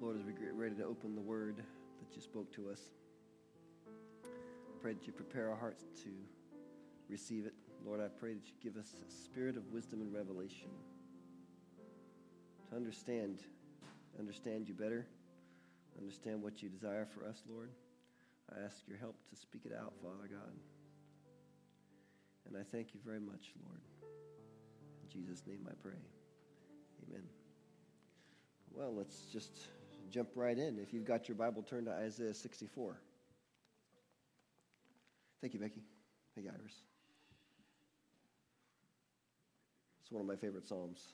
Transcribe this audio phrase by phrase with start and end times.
[0.00, 2.80] Lord, as we get ready to open the word that you spoke to us,
[3.84, 6.10] I pray that you prepare our hearts to
[7.08, 7.54] receive it.
[7.84, 10.68] Lord, I pray that you give us a spirit of wisdom and revelation
[12.70, 13.40] to understand,
[14.20, 15.04] understand you better,
[15.98, 17.70] understand what you desire for us, Lord.
[18.54, 20.54] I ask your help to speak it out, Father God.
[22.46, 23.80] And I thank you very much, Lord.
[25.02, 25.98] In Jesus' name I pray.
[27.08, 27.24] Amen.
[28.72, 29.66] Well, let's just
[30.10, 30.78] jump right in.
[30.78, 33.00] If you've got your Bible, turn to Isaiah 64.
[35.40, 35.82] Thank you, Becky.
[36.34, 36.74] Thank you, Iris.
[40.00, 41.12] It's one of my favorite Psalms.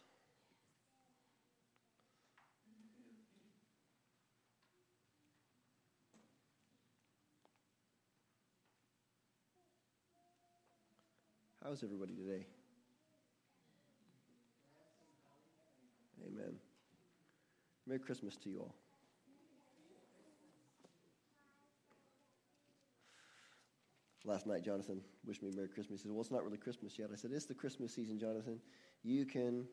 [11.64, 12.46] How's everybody today?
[16.26, 16.54] Amen.
[17.86, 18.83] Merry Christmas to you all.
[24.24, 26.00] Last night, Jonathan wished me Merry Christmas.
[26.00, 27.10] He said, Well, it's not really Christmas yet.
[27.12, 28.58] I said, It's the Christmas season, Jonathan.
[29.02, 29.66] You can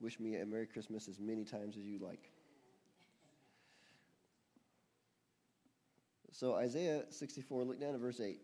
[0.00, 2.30] wish me a Merry Christmas as many times as you like.
[6.32, 8.40] So, Isaiah 64, look down at verse 8.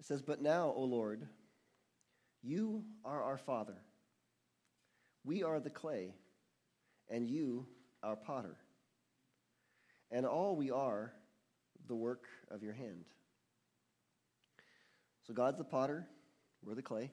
[0.00, 1.26] It says, But now, O Lord,
[2.42, 3.76] you are our Father.
[5.24, 6.14] We are the clay,
[7.08, 7.66] and you
[8.02, 8.56] our potter.
[10.10, 11.12] And all we are,
[11.88, 13.04] the work of your hand.
[15.26, 16.06] So God's the potter,
[16.64, 17.10] we're the clay.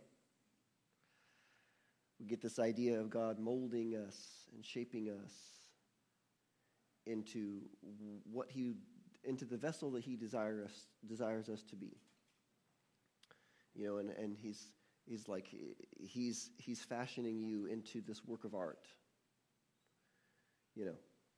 [2.20, 4.18] We get this idea of God molding us
[4.54, 5.34] and shaping us
[7.06, 7.62] into
[8.32, 8.76] what he
[9.24, 11.98] into the vessel that he desires us, desires us to be.
[13.74, 14.68] You know, and, and he's
[15.06, 15.48] he's like
[16.00, 18.88] he's he's fashioning you into this work of art.
[20.76, 20.96] You know,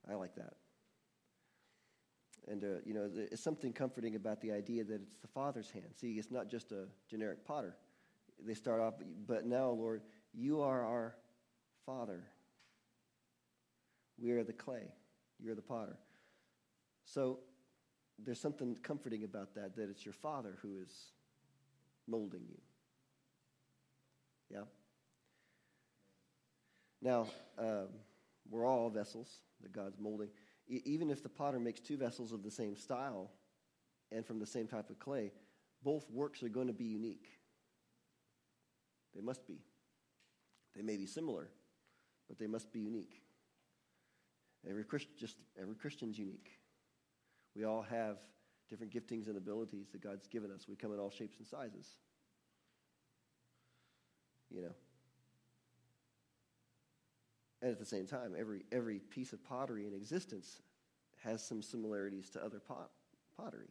[0.08, 0.54] I like that.
[2.50, 5.88] And, uh, you know, it's something comforting about the idea that it's the Father's hand.
[6.00, 7.76] See, it's not just a generic potter.
[8.44, 8.94] They start off,
[9.26, 10.02] but now, Lord,
[10.32, 11.14] you are our
[11.84, 12.24] Father.
[14.18, 14.92] We are the clay.
[15.38, 15.98] You're the potter.
[17.04, 17.40] So
[18.18, 20.90] there's something comforting about that, that it's your Father who is
[22.06, 22.58] molding you.
[24.50, 24.64] Yeah?
[27.02, 27.26] Now,
[27.58, 27.88] um,
[28.50, 29.28] we're all vessels
[29.62, 30.28] that God's molding
[30.68, 33.30] even if the potter makes two vessels of the same style
[34.12, 35.32] and from the same type of clay,
[35.82, 37.28] both works are going to be unique.
[39.14, 39.60] They must be.
[40.76, 41.48] They may be similar,
[42.28, 43.22] but they must be unique.
[44.68, 46.50] Every Christian, just every Christian's unique.
[47.56, 48.18] We all have
[48.68, 50.66] different giftings and abilities that God's given us.
[50.68, 51.86] We come in all shapes and sizes.
[54.50, 54.74] You know.
[57.60, 60.60] And at the same time, every, every piece of pottery in existence
[61.24, 62.90] has some similarities to other pot,
[63.36, 63.70] pottery.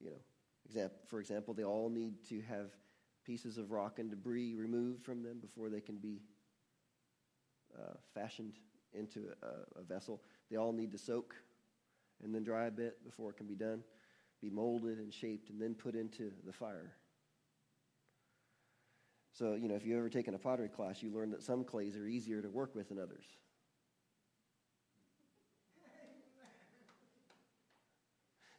[0.00, 2.70] You know, for example, they all need to have
[3.24, 6.20] pieces of rock and debris removed from them before they can be
[7.78, 8.54] uh, fashioned
[8.92, 10.22] into a, a vessel.
[10.50, 11.34] They all need to soak
[12.24, 13.82] and then dry a bit before it can be done,
[14.40, 16.92] be molded and shaped, and then put into the fire.
[19.40, 21.96] So, you know, if you've ever taken a pottery class, you learn that some clays
[21.96, 23.24] are easier to work with than others.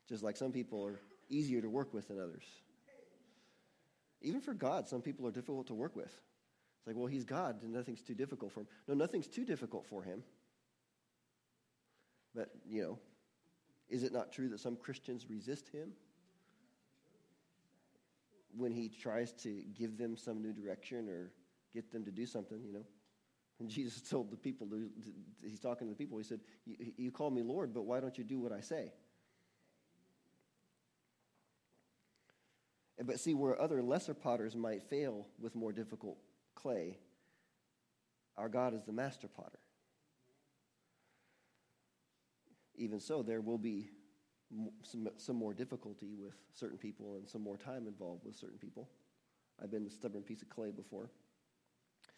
[0.10, 1.00] Just like some people are
[1.30, 2.42] easier to work with than others.
[4.24, 6.06] Even for God, some people are difficult to work with.
[6.08, 8.68] It's like, well, he's God, and nothing's too difficult for him.
[8.88, 10.24] No, nothing's too difficult for him.
[12.34, 12.98] But, you know,
[13.88, 15.92] is it not true that some Christians resist him?
[18.56, 21.32] When he tries to give them some new direction or
[21.74, 22.86] get them to do something, you know.
[23.60, 24.68] And Jesus told the people,
[25.44, 28.24] he's talking to the people, he said, You call me Lord, but why don't you
[28.24, 28.92] do what I say?
[33.04, 36.18] But see, where other lesser potters might fail with more difficult
[36.54, 37.00] clay,
[38.38, 39.60] our God is the master potter.
[42.76, 43.90] Even so, there will be
[44.84, 48.90] some, some more difficulty with certain people and some more time involved with certain people.
[49.62, 51.10] I've been a stubborn piece of clay before.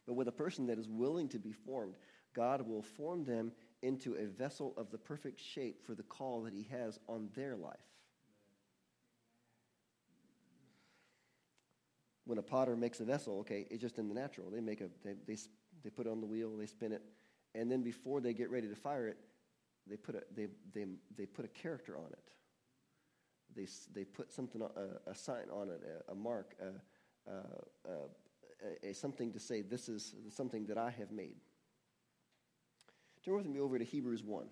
[0.05, 1.95] But with a person that is willing to be formed,
[2.33, 3.51] God will form them
[3.81, 7.55] into a vessel of the perfect shape for the call that He has on their
[7.55, 7.75] life.
[12.25, 14.49] When a potter makes a vessel, okay, it's just in the natural.
[14.49, 15.37] They make a they, they,
[15.83, 17.01] they put it on the wheel, they spin it,
[17.53, 19.17] and then before they get ready to fire it,
[19.87, 20.85] they put a, they, they,
[21.17, 22.23] they put a character on it.
[23.55, 28.93] They, they put something, a, a sign on it, a, a mark, a, a, a,
[28.93, 31.35] something to say, this is something that I have made.
[33.23, 34.43] Turn with me over to Hebrews 1.
[34.43, 34.49] I'm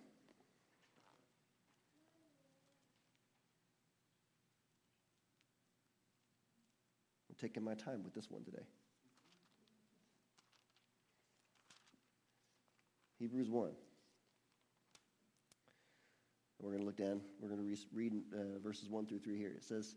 [7.40, 8.64] taking my time with this one today.
[13.20, 13.72] Hebrews 1.
[16.62, 17.22] We're going to look down.
[17.40, 19.54] We're going to read uh, verses 1 through 3 here.
[19.56, 19.96] It says,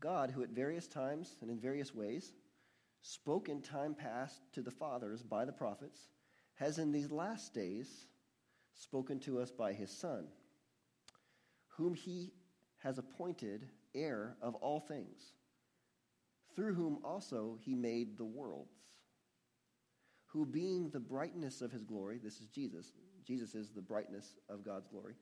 [0.00, 2.32] God, who at various times and in various ways
[3.02, 6.08] spoke in time past to the fathers by the prophets,
[6.54, 8.06] has in these last days
[8.74, 10.26] spoken to us by his Son,
[11.68, 12.32] whom he
[12.78, 15.32] has appointed heir of all things,
[16.56, 18.74] through whom also he made the worlds,
[20.26, 22.92] who being the brightness of his glory, this is Jesus,
[23.24, 25.14] Jesus is the brightness of God's glory,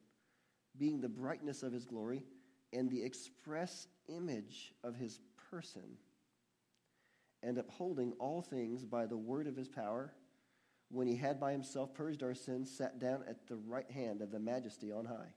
[0.78, 2.24] being the brightness of his glory
[2.72, 5.20] and the express image of his
[5.50, 5.96] person,
[7.42, 10.12] and upholding all things by the word of his power,
[10.90, 14.30] when he had by himself purged our sins, sat down at the right hand of
[14.30, 15.32] the majesty on high.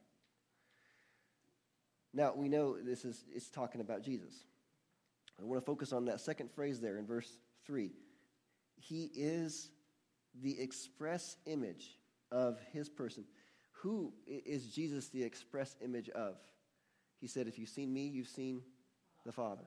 [2.13, 4.33] Now, we know this is it's talking about Jesus.
[5.39, 7.91] I want to focus on that second phrase there in verse 3.
[8.75, 9.71] He is
[10.41, 11.97] the express image
[12.31, 13.25] of his person.
[13.81, 16.35] Who is Jesus the express image of?
[17.19, 18.61] He said, If you've seen me, you've seen
[19.25, 19.65] the Father.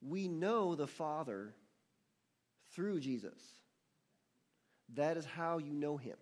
[0.00, 1.54] We know the Father
[2.74, 3.40] through Jesus.
[4.94, 6.16] That is how you know him.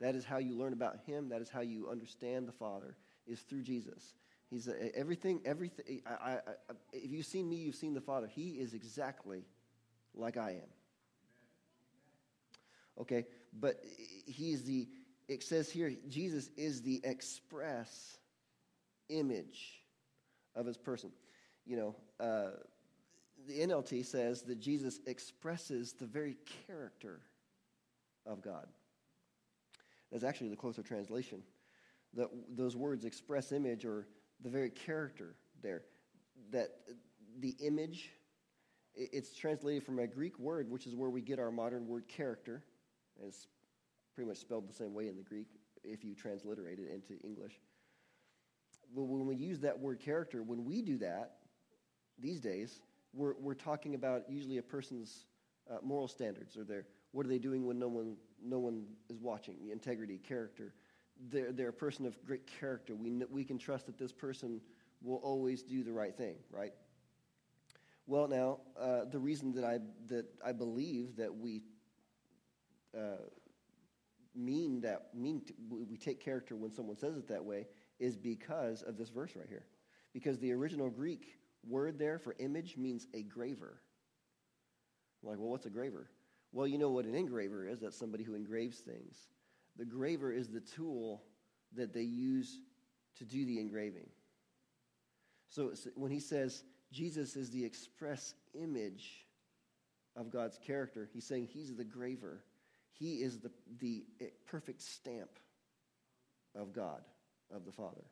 [0.00, 1.30] That is how you learn about him.
[1.30, 2.96] That is how you understand the Father,
[3.26, 4.14] is through Jesus.
[4.48, 6.02] He's a, everything, everything.
[6.06, 6.38] I, I, I,
[6.92, 8.28] if you've seen me, you've seen the Father.
[8.28, 9.44] He is exactly
[10.14, 10.70] like I am.
[13.00, 13.26] Okay,
[13.58, 13.82] but
[14.26, 14.88] he's the,
[15.28, 18.18] it says here, Jesus is the express
[19.08, 19.80] image
[20.54, 21.10] of his person.
[21.66, 22.50] You know, uh,
[23.46, 26.36] the NLT says that Jesus expresses the very
[26.66, 27.20] character
[28.26, 28.66] of God.
[30.10, 31.42] That's actually the closer translation.
[32.14, 34.06] That those words, express image, or
[34.42, 35.82] the very character there.
[36.52, 36.70] That
[37.40, 38.10] the image,
[38.94, 42.62] it's translated from a Greek word, which is where we get our modern word character.
[43.22, 43.46] It's
[44.14, 45.48] pretty much spelled the same way in the Greek
[45.82, 47.60] if you transliterate it into English.
[48.94, 51.36] But when we use that word character, when we do that
[52.18, 52.80] these days,
[53.12, 55.26] we're, we're talking about usually a person's
[55.70, 59.18] uh, moral standards or their what are they doing when no one no one is
[59.18, 60.74] watching integrity character.
[61.30, 62.94] They're, they're a person of great character.
[62.96, 64.60] We, we can trust that this person
[65.00, 66.72] will always do the right thing right?
[68.06, 69.78] Well now uh, the reason that i
[70.08, 71.62] that i believe that we
[72.96, 73.22] uh,
[74.34, 77.66] mean that mean to, we take character when someone says it that way
[78.00, 79.66] is because of this verse right here
[80.12, 81.38] because the original greek
[81.68, 83.80] word there for image means a graver.
[85.22, 86.10] I'm like, well, what's a graver?
[86.52, 87.80] Well, you know what an engraver is.
[87.80, 89.28] That's somebody who engraves things.
[89.76, 91.22] The graver is the tool
[91.74, 92.60] that they use
[93.18, 94.08] to do the engraving.
[95.48, 99.26] So when he says Jesus is the express image
[100.16, 102.44] of God's character, he's saying he's the graver.
[102.98, 103.50] He is the,
[103.80, 105.30] the eh, perfect stamp
[106.54, 107.02] of God,
[107.54, 108.04] of the Father.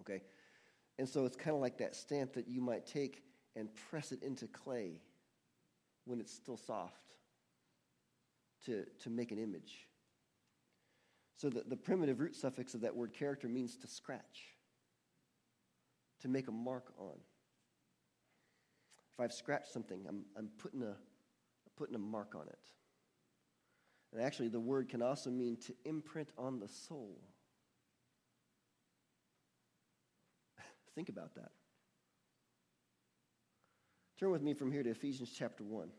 [0.00, 0.22] Okay?
[0.98, 3.22] And so it's kind of like that stamp that you might take
[3.56, 5.00] and press it into clay
[6.04, 7.16] when it's still soft
[8.66, 9.88] to, to make an image.
[11.36, 14.42] So the, the primitive root suffix of that word character means to scratch,
[16.20, 17.18] to make a mark on.
[19.12, 20.94] If I've scratched something, I'm, I'm putting, a,
[21.76, 22.58] putting a mark on it.
[24.14, 27.18] And actually, the word can also mean to imprint on the soul.
[30.94, 31.50] Think about that.
[34.20, 35.82] Turn with me from here to Ephesians chapter 1.
[35.82, 35.90] And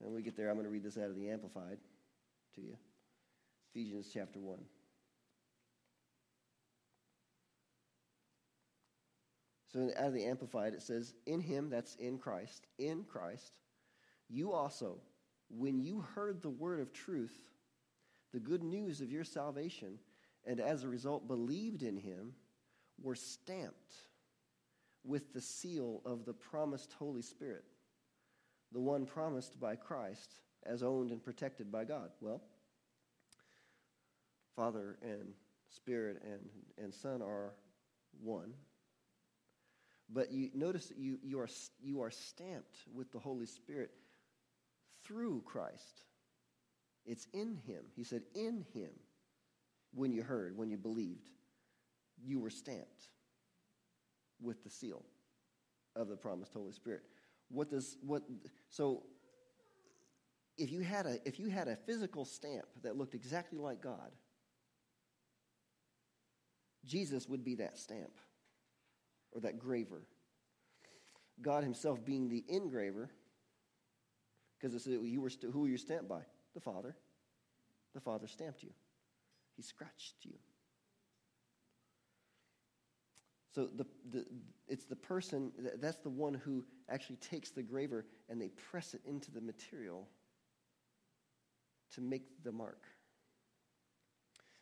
[0.00, 1.78] when we get there, I'm going to read this out of the Amplified
[2.56, 2.76] to you.
[3.74, 4.58] Ephesians chapter 1.
[9.72, 13.52] So out of the Amplified, it says, In him, that's in Christ, in Christ,
[14.32, 14.96] you also,
[15.50, 17.36] when you heard the word of truth,
[18.32, 19.98] the good news of your salvation,
[20.46, 22.32] and as a result believed in him
[23.00, 23.94] were stamped
[25.04, 27.64] with the seal of the promised Holy Spirit,
[28.72, 30.34] the one promised by Christ
[30.64, 32.10] as owned and protected by God.
[32.20, 32.40] Well,
[34.56, 35.34] Father and
[35.68, 36.40] Spirit and,
[36.82, 37.52] and Son are
[38.22, 38.54] one.
[40.08, 41.48] But you notice you, you, are,
[41.82, 43.90] you are stamped with the Holy Spirit
[45.04, 46.04] through Christ.
[47.04, 47.84] It's in him.
[47.96, 48.90] He said, in him
[49.94, 51.28] when you heard, when you believed,
[52.24, 53.08] you were stamped
[54.40, 55.02] with the seal
[55.96, 57.02] of the promised Holy Spirit.
[57.48, 58.22] what does what
[58.68, 59.02] so
[60.56, 64.12] if you had a if you had a physical stamp that looked exactly like God,
[66.84, 68.12] Jesus would be that stamp
[69.32, 70.02] or that graver.
[71.40, 73.10] God Himself being the engraver,
[74.62, 76.20] because it's you were who were you stamped by?
[76.54, 76.94] The Father.
[77.94, 78.70] The Father stamped you.
[79.56, 80.34] He scratched you.
[83.54, 84.24] So the, the,
[84.66, 89.02] it's the person, that's the one who actually takes the graver and they press it
[89.04, 90.08] into the material
[91.94, 92.82] to make the mark.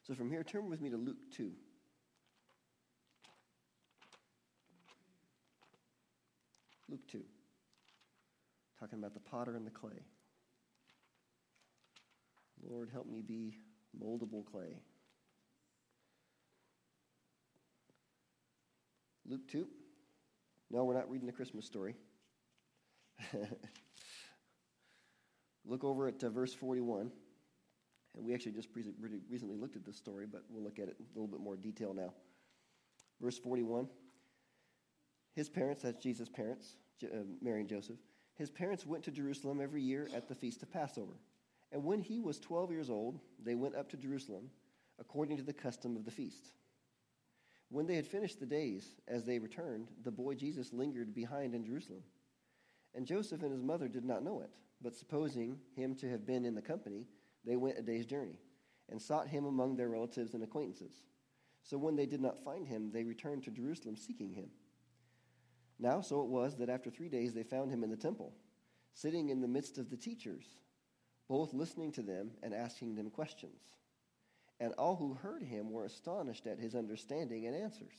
[0.03, 1.53] So from here, turn with me to Luke 2.
[6.89, 7.23] Luke 2,
[8.81, 10.03] talking about the potter and the clay.
[12.69, 13.57] Lord, help me be
[14.03, 14.79] moldable clay.
[19.29, 19.67] Luke 2.
[20.71, 21.95] No, we're not reading the Christmas story.
[25.65, 27.11] look over at uh, verse 41.
[28.17, 28.85] And we actually just pre-
[29.29, 31.57] recently looked at this story, but we'll look at it in a little bit more
[31.57, 32.13] detail now.
[33.21, 33.89] Verse 41.
[35.37, 37.99] His parents, that's Jesus' parents, uh, Mary and Joseph,
[38.41, 41.13] his parents went to Jerusalem every year at the feast of Passover.
[41.73, 44.49] And when he was 12 years old, they went up to Jerusalem
[44.99, 46.53] according to the custom of the feast.
[47.69, 51.67] When they had finished the days, as they returned, the boy Jesus lingered behind in
[51.67, 52.03] Jerusalem.
[52.95, 56.47] And Joseph and his mother did not know it, but supposing him to have been
[56.47, 57.09] in the company,
[57.45, 58.39] they went a day's journey
[58.89, 60.95] and sought him among their relatives and acquaintances.
[61.63, 64.49] So when they did not find him, they returned to Jerusalem seeking him.
[65.81, 68.35] Now, so it was that after three days they found him in the temple,
[68.93, 70.45] sitting in the midst of the teachers,
[71.27, 73.63] both listening to them and asking them questions.
[74.61, 77.95] And all who heard him were astonished at his understanding and answers.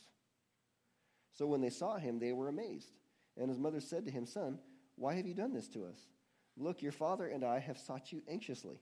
[1.33, 2.91] So when they saw him, they were amazed.
[3.35, 4.59] And his mother said to him, Son,
[4.95, 5.97] why have you done this to us?
[6.57, 8.79] Look, your father and I have sought you anxiously.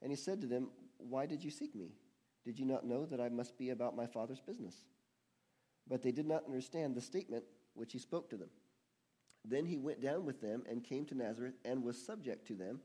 [0.00, 1.96] And he said to them, Why did you seek me?
[2.44, 4.76] Did you not know that I must be about my father's business?
[5.88, 7.44] But they did not understand the statement
[7.76, 8.50] which he spoke to them.
[9.44, 12.80] Then he went down with them and came to Nazareth and was subject to them.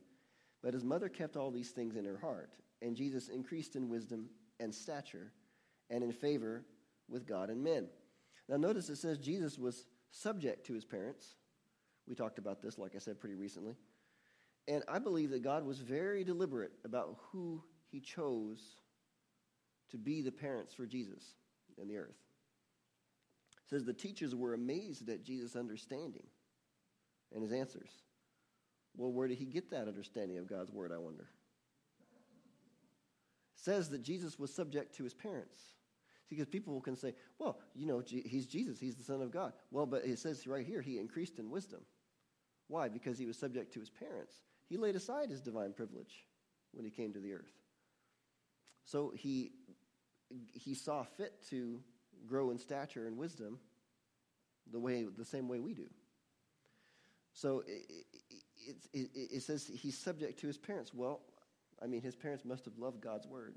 [0.62, 4.30] But his mother kept all these things in her heart and Jesus increased in wisdom
[4.60, 5.32] and stature
[5.90, 6.66] and in favor
[7.08, 7.88] with God and men.
[8.50, 11.36] Now, notice it says Jesus was subject to his parents.
[12.08, 13.76] We talked about this, like I said, pretty recently.
[14.68, 18.76] And I believe that God was very deliberate about who he chose
[19.90, 21.36] to be the parents for Jesus
[21.78, 22.18] in the earth.
[23.72, 26.28] Says the teachers were amazed at Jesus' understanding
[27.34, 27.90] and his answers.
[28.96, 31.30] Well, where did he get that understanding of God's word, I wonder?
[33.62, 35.60] says that Jesus was subject to his parents.
[36.30, 39.54] Because people can say, well, you know, he's Jesus, he's the Son of God.
[39.70, 41.82] Well, but it says right here, he increased in wisdom.
[42.68, 42.88] Why?
[42.88, 44.34] Because he was subject to his parents.
[44.70, 46.26] He laid aside his divine privilege
[46.72, 47.52] when he came to the earth.
[48.86, 49.52] So he,
[50.54, 51.82] he saw fit to
[52.28, 53.60] grow in stature and wisdom
[54.72, 55.88] the, way, the same way we do.
[57.34, 58.06] So it,
[58.68, 60.94] it, it, it says he's subject to his parents.
[60.94, 61.22] Well,
[61.82, 63.56] I mean, his parents must have loved God's word,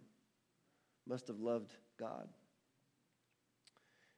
[1.07, 2.29] must have loved God.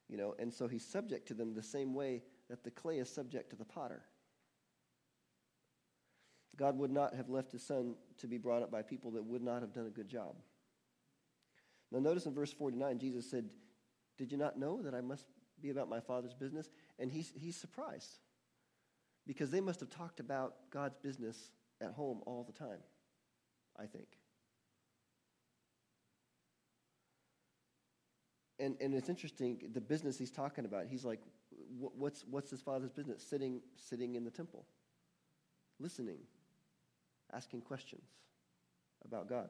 [0.07, 3.09] You know, and so he's subject to them the same way that the clay is
[3.09, 4.03] subject to the potter.
[6.55, 9.43] God would not have left his son to be brought up by people that would
[9.43, 10.35] not have done a good job.
[11.91, 13.49] Now, notice in verse 49, Jesus said,
[14.17, 15.25] Did you not know that I must
[15.61, 16.69] be about my father's business?
[16.99, 18.19] And he's, he's surprised
[19.25, 22.79] because they must have talked about God's business at home all the time.
[23.79, 24.07] I think.
[28.59, 31.19] And, and it's interesting, the business he's talking about, he's like,
[31.77, 33.21] what's, what's his father's business?
[33.21, 34.65] Sitting, sitting in the temple,
[35.79, 36.17] listening,
[37.31, 38.07] asking questions
[39.05, 39.49] about God.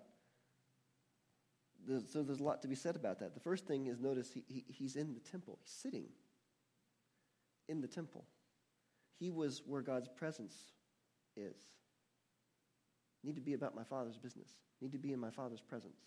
[2.11, 3.33] So there's a lot to be said about that.
[3.33, 6.05] The first thing is notice he, he, he's in the temple, he's sitting
[7.69, 8.25] in the temple.
[9.19, 10.55] He was where God's presence
[11.35, 11.55] is.
[13.23, 14.49] Need to be about my Father's business.
[14.79, 15.97] Need to be in my Father's presence.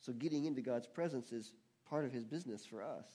[0.00, 1.52] So getting into God's presence is
[1.88, 3.06] part of his business for us.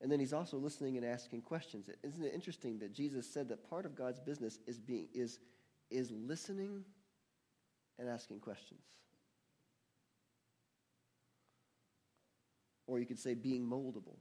[0.00, 1.88] And then he's also listening and asking questions.
[2.02, 5.38] Isn't it interesting that Jesus said that part of God's business is being is
[5.90, 6.84] is listening
[7.98, 8.82] and asking questions?
[12.86, 14.16] Or you could say being moldable.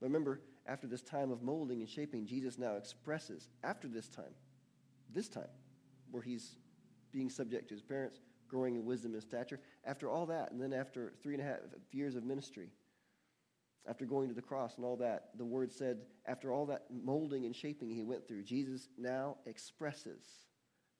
[0.00, 4.34] But remember, after this time of molding and shaping, Jesus now expresses, after this time,
[5.12, 5.48] this time,
[6.10, 6.56] where he's
[7.10, 10.72] being subject to his parents, growing in wisdom and stature, after all that, and then
[10.72, 11.58] after three and a half
[11.90, 12.70] years of ministry,
[13.88, 17.46] after going to the cross and all that, the word said, after all that molding
[17.46, 20.24] and shaping he went through, Jesus now expresses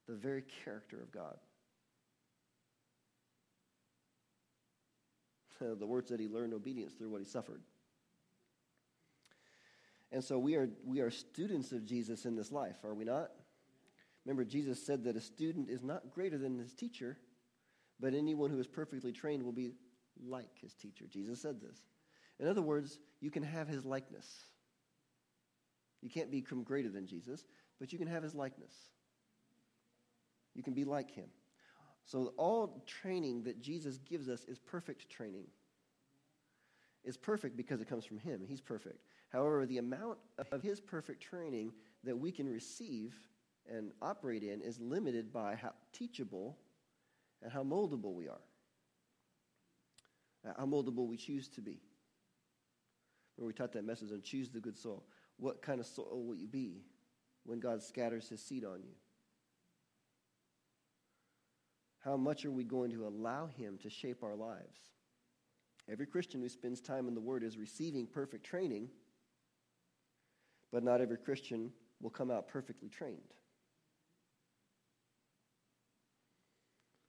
[0.08, 1.36] the very character of God.
[5.78, 7.62] the word said he learned obedience through what he suffered.
[10.10, 13.30] And so we are, we are students of Jesus in this life, are we not?
[14.24, 17.18] Remember, Jesus said that a student is not greater than his teacher,
[18.00, 19.72] but anyone who is perfectly trained will be
[20.26, 21.04] like his teacher.
[21.10, 21.78] Jesus said this.
[22.40, 24.26] In other words, you can have his likeness.
[26.00, 27.44] You can't become greater than Jesus,
[27.78, 28.72] but you can have his likeness.
[30.58, 31.28] You can be like him.
[32.04, 35.44] So, all training that Jesus gives us is perfect training.
[37.04, 38.40] It's perfect because it comes from him.
[38.44, 39.04] He's perfect.
[39.28, 40.18] However, the amount
[40.50, 41.72] of his perfect training
[42.02, 43.14] that we can receive
[43.72, 46.58] and operate in is limited by how teachable
[47.40, 48.40] and how moldable we are,
[50.56, 51.78] how moldable we choose to be.
[53.36, 55.04] When we taught that message on choose the good soil,
[55.36, 56.82] what kind of soil will you be
[57.44, 58.96] when God scatters his seed on you?
[62.04, 64.78] How much are we going to allow him to shape our lives?
[65.90, 68.88] Every Christian who spends time in the Word is receiving perfect training,
[70.70, 73.34] but not every Christian will come out perfectly trained.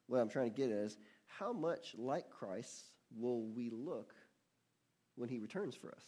[0.07, 4.13] What I'm trying to get at is how much like Christ will we look
[5.15, 6.03] when he returns for us?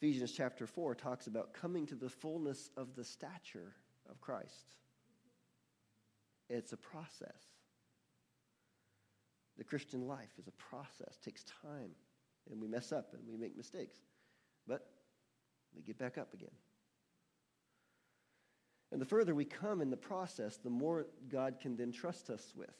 [0.00, 3.74] Ephesians chapter 4 talks about coming to the fullness of the stature
[4.08, 4.76] of Christ.
[6.50, 7.46] It's a process.
[9.56, 11.90] The Christian life is a process, it takes time,
[12.50, 13.98] and we mess up and we make mistakes.
[14.66, 14.86] But
[15.74, 16.50] we get back up again.
[18.92, 22.52] And the further we come in the process, the more God can then trust us
[22.56, 22.74] with.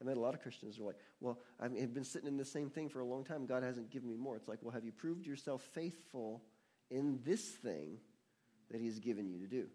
[0.00, 2.44] I met a lot of Christians who are like, well, I've been sitting in the
[2.44, 3.46] same thing for a long time.
[3.46, 4.36] God hasn't given me more.
[4.36, 6.42] It's like, well, have you proved yourself faithful
[6.90, 7.98] in this thing
[8.70, 9.68] that He's given you to do?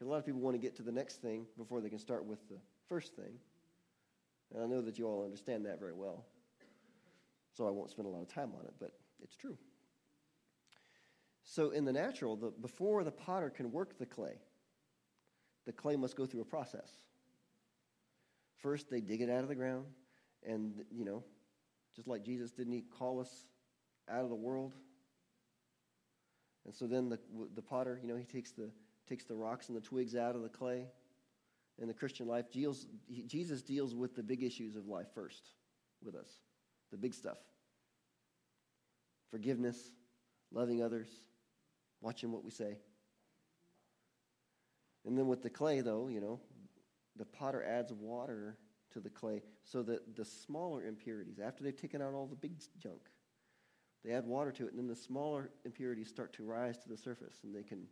[0.00, 1.98] Because a lot of people want to get to the next thing before they can
[1.98, 2.56] start with the
[2.88, 3.34] first thing.
[4.54, 6.24] And I know that you all understand that very well.
[7.52, 9.58] So I won't spend a lot of time on it, but it's true.
[11.44, 14.38] So in the natural, the, before the potter can work the clay,
[15.66, 16.90] the clay must go through a process.
[18.56, 19.84] First, they dig it out of the ground,
[20.46, 21.22] and, you know,
[21.94, 23.44] just like Jesus, didn't he call us
[24.10, 24.72] out of the world?
[26.64, 27.18] And so then the,
[27.54, 28.70] the potter, you know, he takes the,
[29.10, 30.86] takes the rocks and the twigs out of the clay.
[31.78, 32.86] In the Christian life, Jesus,
[33.26, 35.50] Jesus deals with the big issues of life first
[36.02, 36.28] with us,
[36.90, 37.38] the big stuff
[39.30, 39.92] forgiveness,
[40.52, 41.08] loving others,
[42.00, 42.78] watching what we say.
[45.06, 46.40] And then with the clay, though, you know,
[47.16, 48.58] the potter adds water
[48.92, 52.54] to the clay so that the smaller impurities, after they've taken out all the big
[52.78, 53.02] junk,
[54.04, 56.96] they add water to it, and then the smaller impurities start to rise to the
[56.96, 57.86] surface, and they can,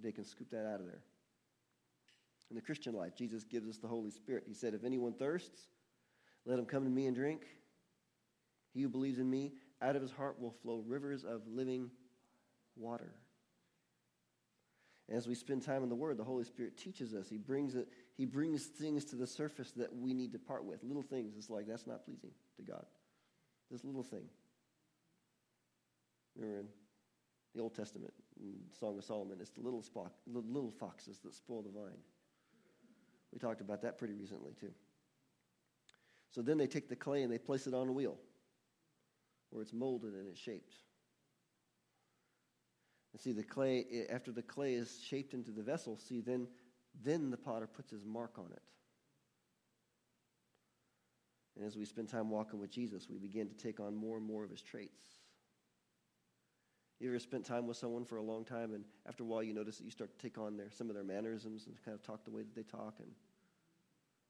[0.00, 1.02] they can scoop that out of there.
[2.50, 4.44] In the Christian life, Jesus gives us the Holy Spirit.
[4.46, 5.68] He said, If anyone thirsts,
[6.44, 7.46] let him come to me and drink.
[8.74, 11.90] He who believes in me, out of his heart will flow rivers of living
[12.76, 13.12] water.
[15.10, 17.28] as we spend time in the Word, the Holy Spirit teaches us.
[17.28, 20.82] He brings it, He brings things to the surface that we need to part with.
[20.82, 21.34] Little things.
[21.36, 22.84] It's like that's not pleasing to God.
[23.70, 24.24] This little thing.
[26.36, 26.66] Remember in
[27.54, 28.12] the Old Testament,
[28.78, 31.98] Song of Solomon, it's the little, spock, the little foxes that spoil the vine.
[33.32, 34.72] We talked about that pretty recently too.
[36.30, 38.16] So then they take the clay and they place it on a wheel
[39.50, 40.74] where it's molded and it's shaped.
[43.12, 46.48] And see, the clay, eh, after the clay is shaped into the vessel, see, then,
[47.04, 48.62] then the potter puts his mark on it.
[51.56, 54.26] And as we spend time walking with Jesus, we begin to take on more and
[54.26, 55.21] more of his traits.
[57.02, 59.52] You ever spent time with someone for a long time, and after a while you
[59.52, 62.02] notice that you start to take on their, some of their mannerisms and kind of
[62.04, 63.08] talk the way that they talk, and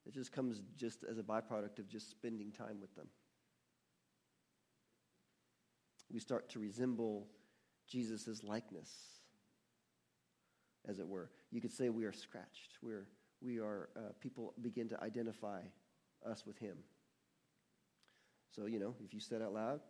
[0.07, 3.09] it just comes just as a byproduct of just spending time with them.
[6.11, 7.29] We start to resemble
[7.87, 8.91] Jesus' likeness,
[10.89, 11.31] as it were.
[11.51, 12.79] You could say we are scratched.
[12.83, 13.07] We're,
[13.43, 15.61] we are, uh, people begin to identify
[16.25, 16.79] us with him.
[18.57, 19.81] So, you know, if you said out loud,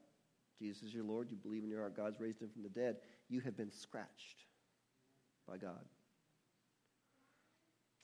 [0.62, 2.96] Jesus is your Lord, you believe in your heart God's raised him from the dead,
[3.28, 4.44] you have been scratched
[5.48, 5.84] by God.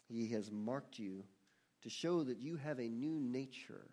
[0.09, 1.23] He has marked you
[1.83, 3.87] to show that you have a new nature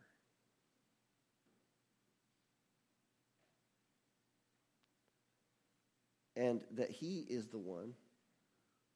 [6.36, 7.94] and that He is the one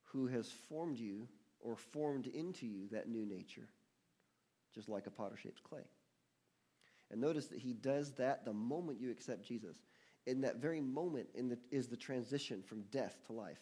[0.05, 1.27] who has formed you
[1.59, 3.67] or formed into you that new nature,
[4.73, 5.83] just like a potter shapes clay.
[7.11, 9.77] And notice that he does that the moment you accept Jesus.
[10.27, 13.61] In that very moment in the, is the transition from death to life.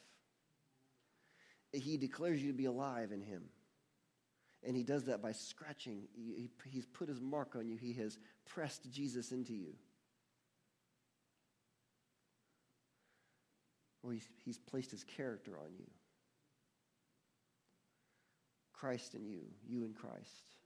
[1.72, 3.44] He declares you to be alive in him.
[4.66, 6.08] And he does that by scratching.
[6.14, 9.74] He, he's put his mark on you, he has pressed Jesus into you.
[14.04, 15.86] Or he's, he's placed his character on you.
[18.74, 20.57] Christ in you, you in Christ.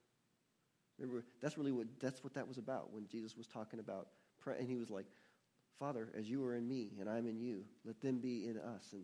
[1.01, 4.07] Remember, that's really what that's what that was about when Jesus was talking about
[4.39, 5.05] prayer, and he was like,
[5.79, 8.93] Father, as you are in me and I'm in you, let them be in us,
[8.93, 9.03] and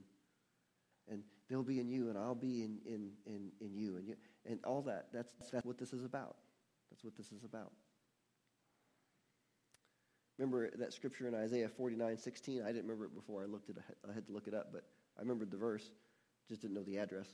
[1.10, 4.16] and they'll be in you, and I'll be in in in, in you, and you,
[4.46, 5.08] and all that.
[5.12, 6.36] That's that's what this is about.
[6.92, 7.72] That's what this is about.
[10.38, 12.62] Remember that scripture in Isaiah 49, 16?
[12.62, 13.42] I didn't remember it before.
[13.42, 13.78] I looked it.
[14.08, 14.84] I had to look it up, but
[15.18, 15.90] I remembered the verse,
[16.48, 17.28] just didn't know the address.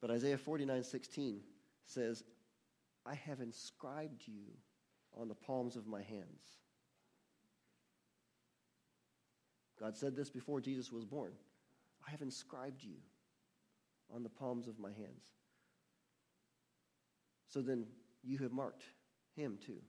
[0.00, 1.40] But Isaiah 49, 16
[1.86, 2.24] says,
[3.06, 4.44] I have inscribed you
[5.16, 6.58] on the palms of my hands.
[9.78, 11.32] God said this before Jesus was born.
[12.06, 12.96] I have inscribed you
[14.14, 15.24] on the palms of my hands.
[17.48, 17.86] So then
[18.22, 18.84] you have marked
[19.34, 19.80] him too.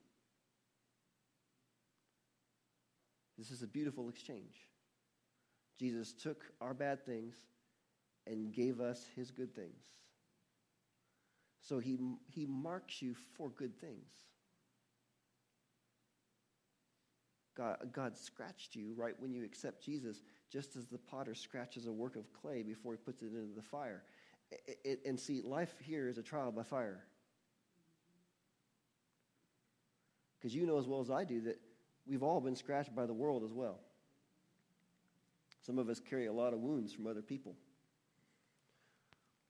[3.38, 4.68] This is a beautiful exchange.
[5.80, 7.36] Jesus took our bad things
[8.28, 9.82] and gave us his good things.
[11.62, 11.98] So he,
[12.28, 14.10] he marks you for good things.
[17.56, 21.92] God, God scratched you right when you accept Jesus, just as the potter scratches a
[21.92, 24.04] work of clay before he puts it into the fire.
[24.52, 27.04] It, it, and see, life here is a trial by fire.
[30.40, 31.60] Because you know as well as I do that
[32.08, 33.80] we've all been scratched by the world as well.
[35.62, 37.56] Some of us carry a lot of wounds from other people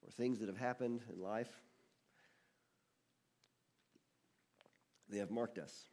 [0.03, 1.61] or things that have happened in life.
[5.11, 5.89] They have marked us.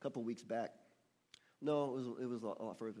[0.00, 0.70] A couple weeks back,
[1.60, 3.00] no, it was, it was a lot further